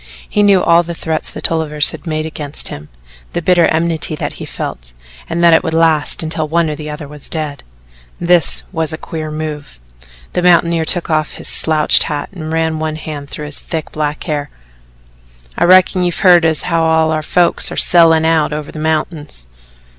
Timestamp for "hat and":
12.01-12.51